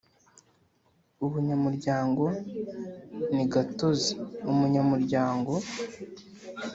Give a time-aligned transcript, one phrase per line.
[1.25, 2.23] Ubunyamuryango
[3.35, 4.11] ni gatozi
[4.51, 5.53] Umunyamuryango